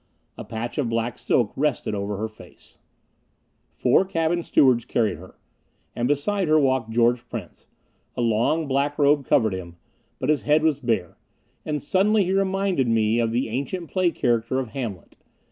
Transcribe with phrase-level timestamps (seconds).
[0.35, 2.79] A patch of black silk rested over her face.
[3.69, 5.37] Four cabin stewards carried her.
[5.95, 7.67] And beside her walked George Prince.
[8.17, 9.75] A long black robe covered him,
[10.17, 11.19] but his head was bare.
[11.67, 15.15] And suddenly he reminded me of the ancient play character of Hamlet.